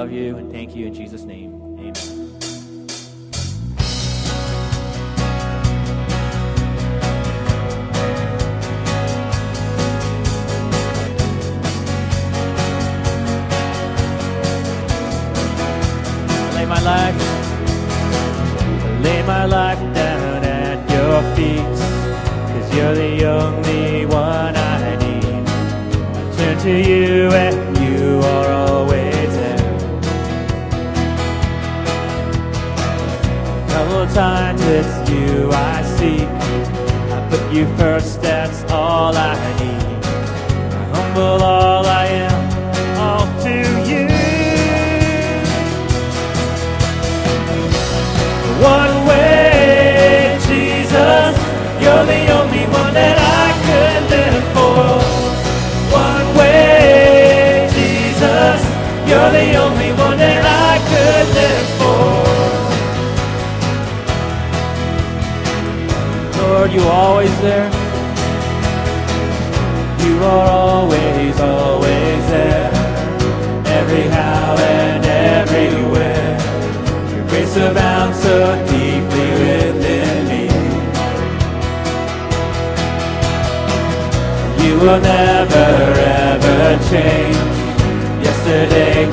[0.00, 1.60] Love you and thank you in Jesus' name.
[1.76, 2.07] Amen.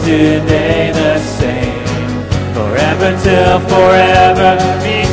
[0.06, 1.84] today the same,
[2.54, 5.05] forever till forever.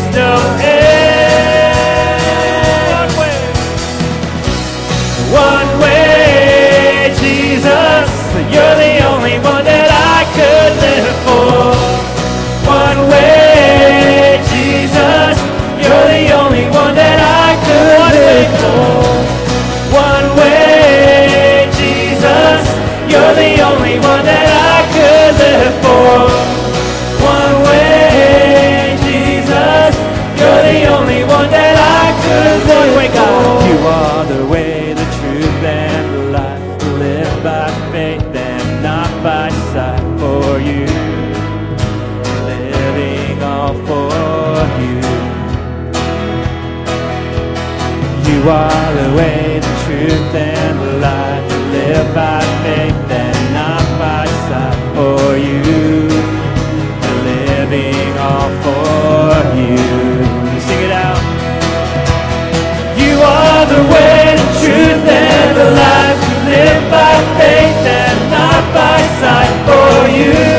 [65.71, 70.52] life to live by faith and not by sight for you.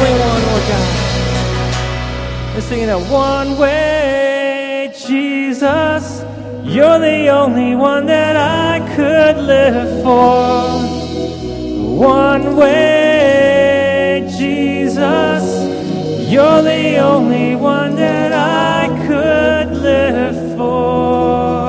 [0.00, 0.88] Only one Lord God.
[2.54, 3.02] Let's sing it out.
[3.10, 6.24] One way, Jesus,
[6.64, 10.70] you're the only one that I could live for.
[11.98, 15.44] One way, Jesus,
[16.30, 21.59] you're the only one that I could live for.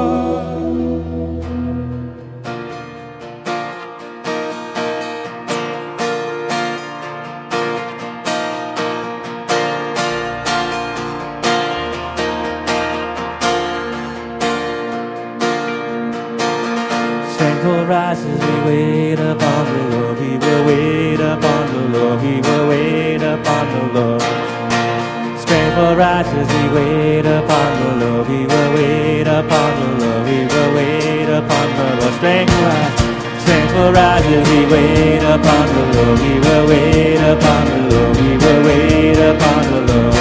[25.81, 28.27] will rise as we wait upon the Lord.
[28.29, 30.23] We will wait upon the Lord.
[30.29, 32.13] We will wait upon the Lord.
[32.19, 32.95] Strength will rise.
[33.41, 36.17] Strength will rise as we wait upon the Lord.
[36.21, 38.13] We will wait upon the Lord.
[38.21, 40.15] We will wait upon the Lord.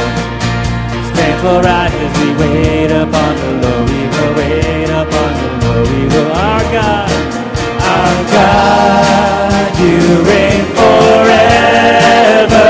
[1.12, 3.84] Strength will rise as we wait upon the Lord.
[3.92, 5.84] We will wait upon the Lord.
[5.92, 7.10] We will our God,
[7.94, 12.68] our God, you reign forever.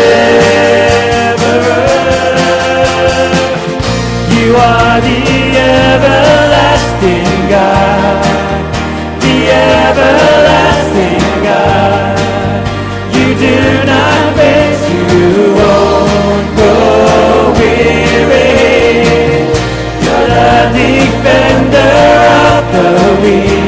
[4.36, 5.20] You are the
[5.76, 8.24] everlasting God,
[9.24, 9.38] the
[9.84, 12.16] everlasting God.
[13.16, 13.58] You do
[13.92, 15.10] not face, you
[15.60, 18.52] won't grow weary.
[20.04, 21.96] You're the defender
[22.48, 22.90] of the
[23.24, 23.61] weak.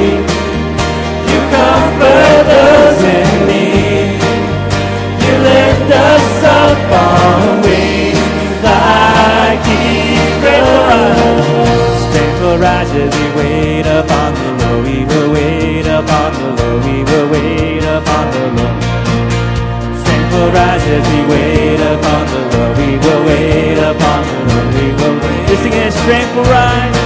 [20.93, 22.73] As we wait upon the Lord.
[22.77, 24.69] We will wait upon the Lord.
[24.77, 25.43] We will wait.
[25.49, 25.91] Just it.
[26.03, 26.97] Strength will rise.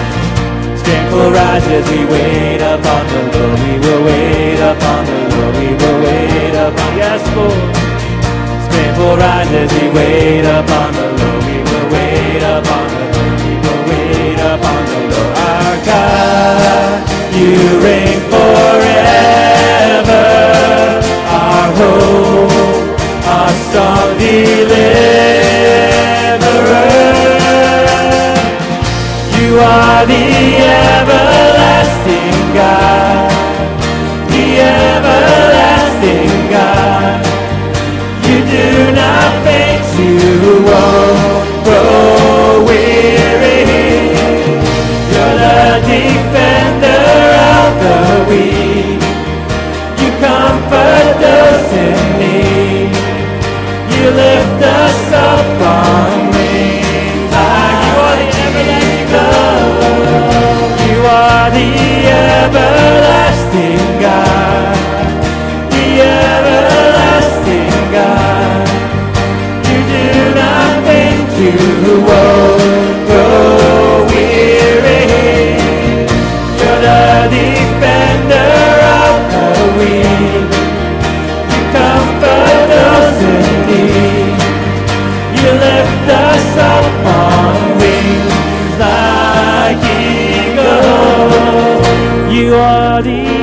[0.81, 3.57] Strength will rise as we wait upon the Lord.
[3.63, 5.53] We will wait upon the Lord.
[5.61, 6.89] We will wait upon.
[7.01, 7.61] Yes, Lord.
[8.67, 11.41] Strength will rise as we wait upon the Lord.
[11.47, 13.37] We will wait upon the Lord.
[13.45, 15.31] We will wait upon the Lord.
[15.47, 16.99] Our God,
[17.39, 17.55] you
[17.85, 20.25] reign forever.
[21.39, 22.56] Our hope,
[23.37, 24.77] our strong deliverer.
[29.37, 30.23] You are the
[30.89, 33.31] everlasting God,
[34.31, 35.66] the everlasting
[92.57, 93.36] You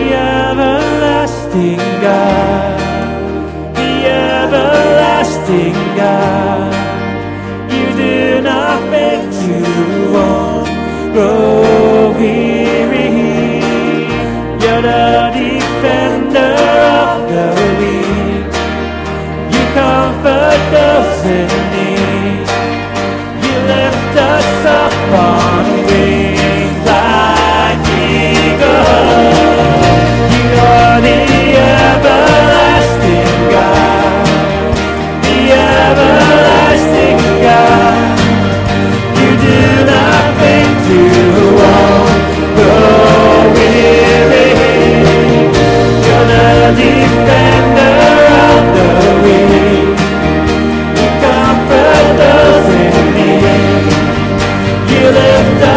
[55.34, 55.73] lift up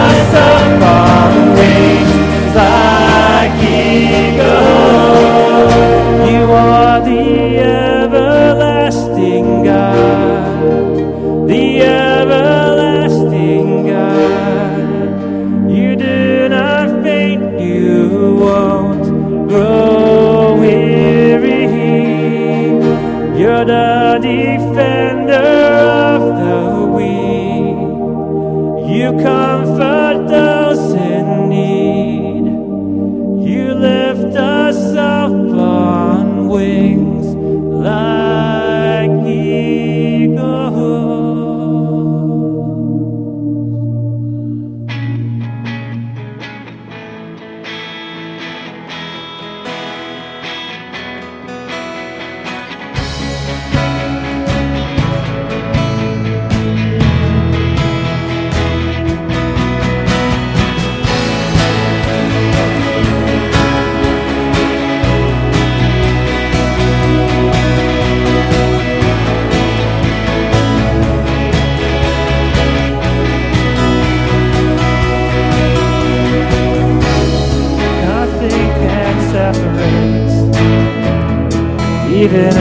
[82.30, 82.57] If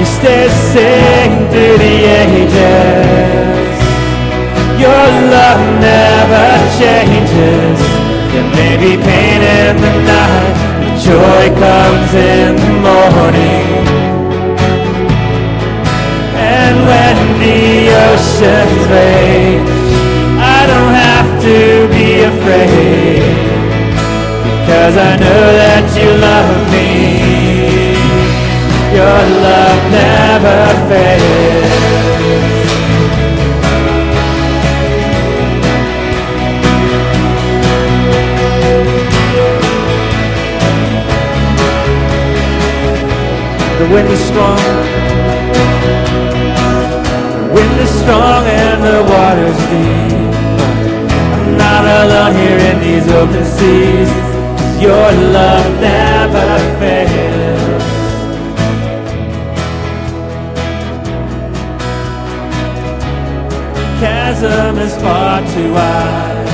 [0.00, 3.76] You the same through the ages.
[4.80, 6.48] Your love never
[6.80, 7.78] changes.
[8.32, 13.68] There may be pain in the night, but joy comes in the morning.
[16.56, 17.60] And when the
[18.08, 19.68] oceans rage,
[20.40, 21.58] I don't have to
[21.92, 23.20] be afraid.
[24.64, 27.29] Cause I know that you love me.
[29.00, 30.58] Your love never
[30.90, 31.70] fails.
[43.78, 44.58] The wind is strong.
[47.36, 50.12] The wind is strong and the water's deep.
[51.36, 54.10] I'm not alone here in these open seas.
[54.82, 57.39] Your love never fails.
[64.40, 66.48] Chasm is far too wide.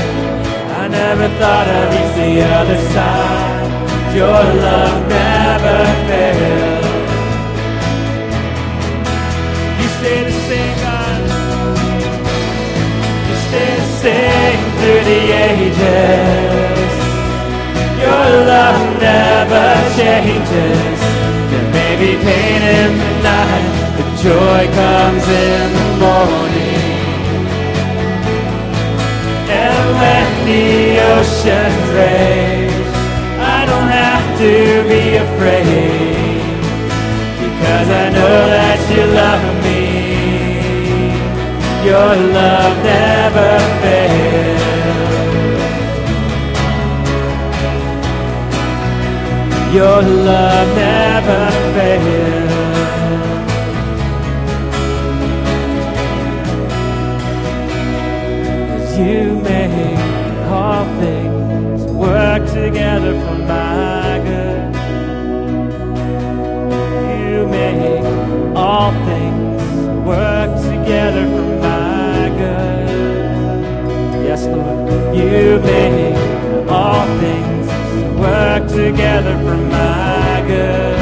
[0.82, 3.70] I never thought I'd reach the other side.
[4.10, 5.78] Your love never
[6.08, 6.86] fails.
[9.78, 11.22] You stay the same, God.
[13.28, 16.90] You stay the same through the ages.
[18.02, 20.98] Your love never changes.
[21.50, 26.85] There may be pain in the night, but joy comes in the morning.
[30.46, 32.70] The oceans rage,
[33.56, 34.52] I don't have to
[34.92, 36.38] be afraid
[37.42, 39.82] because I know that you love me.
[41.88, 44.66] Your love never fails.
[49.74, 50.00] Your
[50.30, 51.42] love never
[51.74, 52.25] fails.
[71.16, 72.88] Together for my good.
[74.26, 75.16] Yes, Lord.
[75.16, 77.66] You make all things
[78.20, 80.96] work together for my good.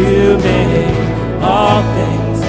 [0.00, 2.40] You make all things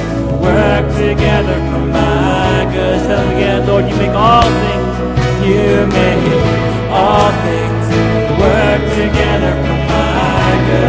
[0.42, 3.00] work together for my good.
[3.08, 4.96] Tell again, Lord, you make all things.
[5.46, 6.28] You make
[6.90, 7.88] all things
[8.42, 10.87] work together for my good.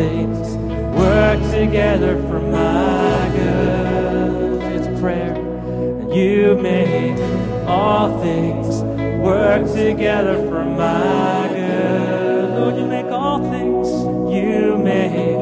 [0.00, 0.56] Things
[0.96, 4.62] work together for my good.
[4.74, 5.34] It's prayer.
[6.10, 7.18] You make
[7.68, 8.80] all things
[9.22, 12.50] work together for my good.
[12.56, 13.88] Lord, you make all things.
[14.34, 15.36] You make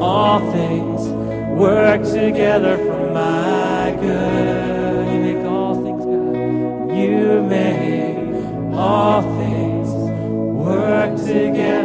[0.00, 1.00] all things
[1.66, 5.12] work together for my good.
[5.12, 6.96] You make all things, God.
[7.02, 9.88] You make all things
[10.66, 11.81] work together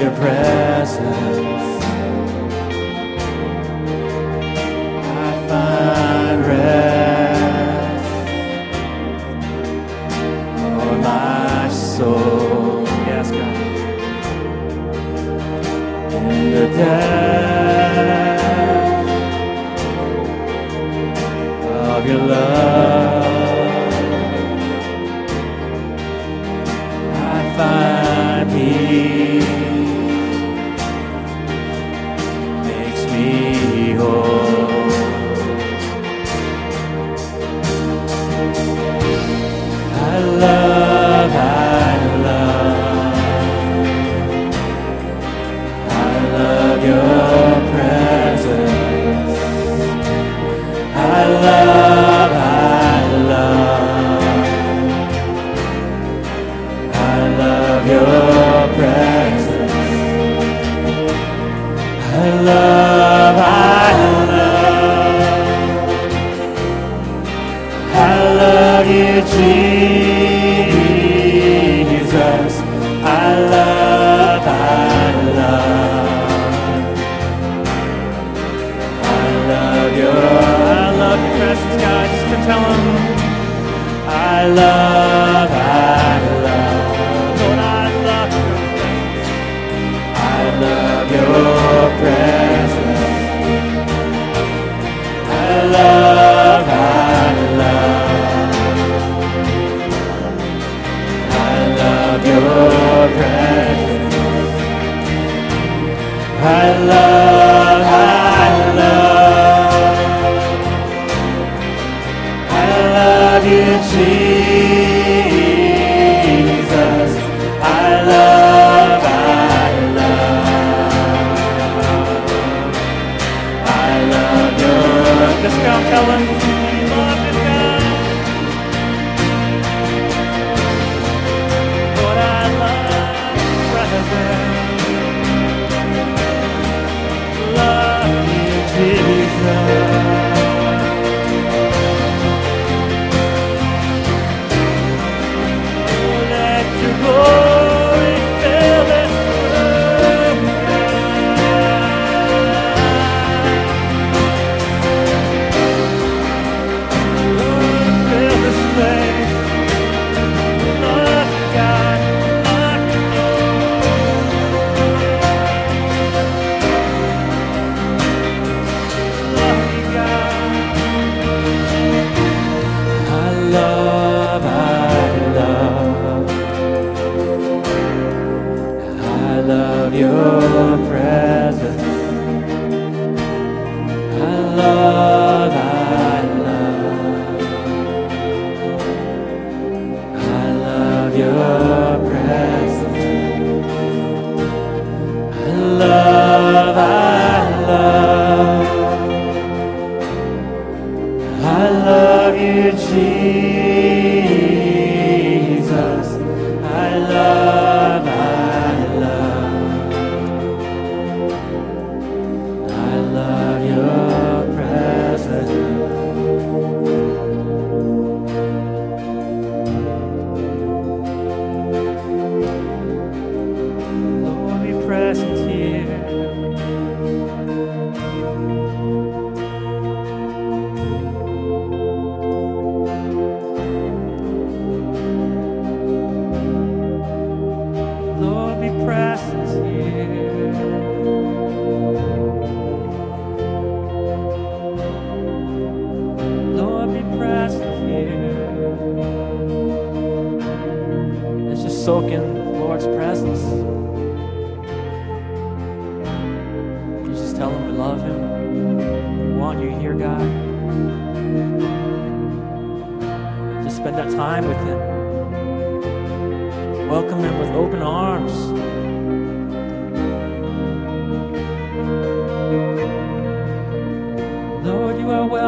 [0.00, 1.69] your presence.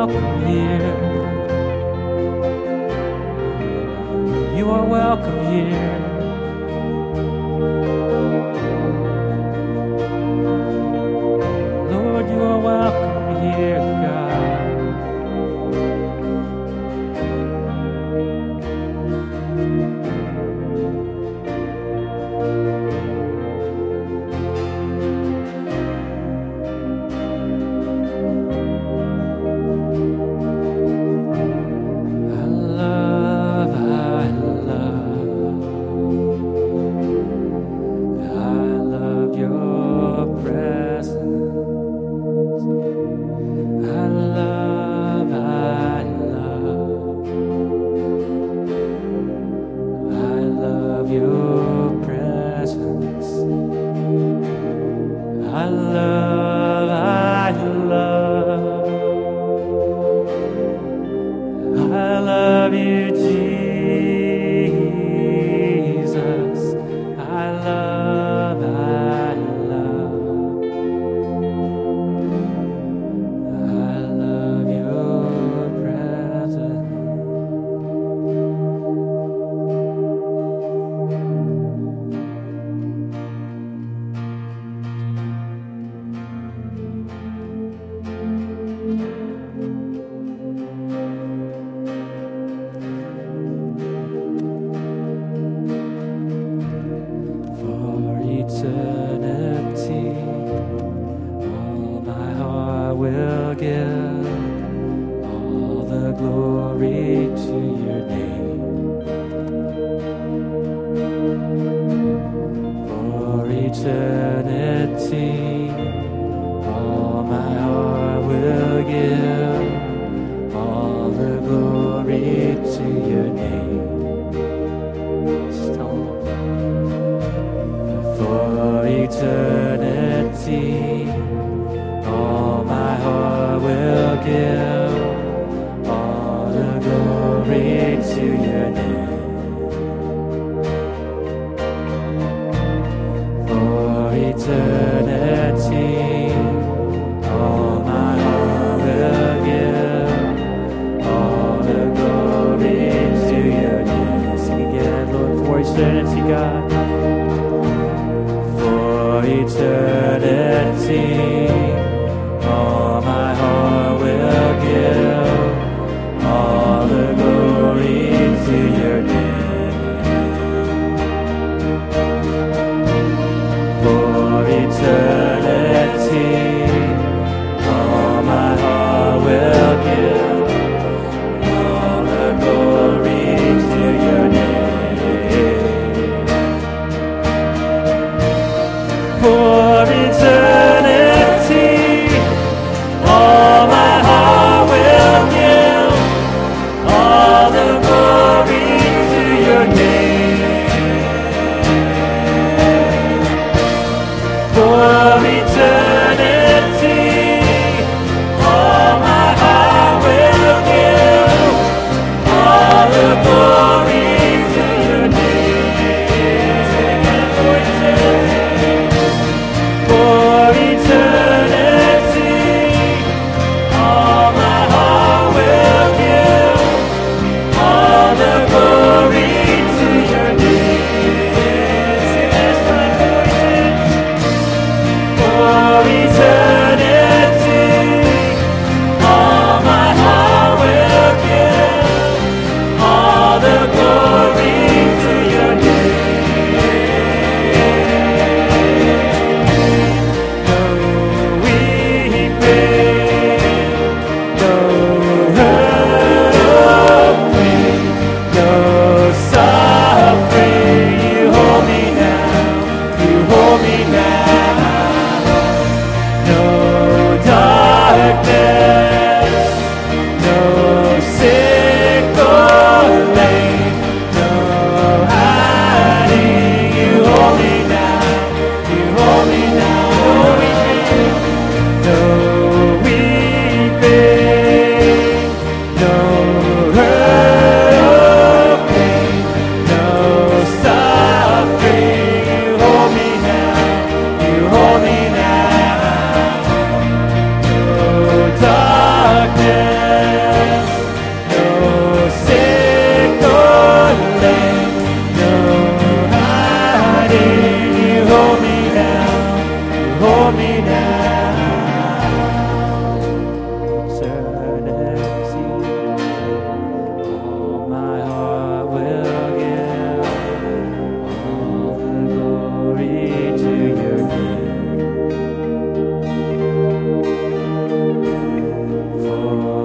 [0.02, 0.96] You are welcome here.
[4.56, 6.11] You are welcome here.
[55.54, 56.41] I love.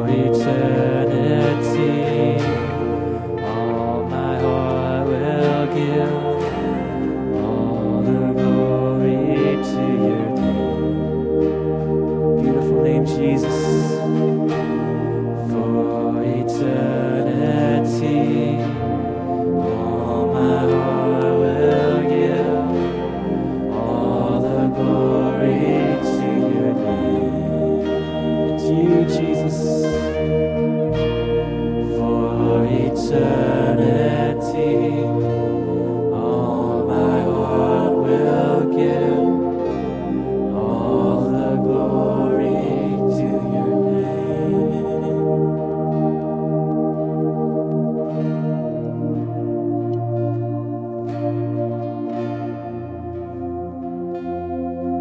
[0.08, 0.77] For eternity,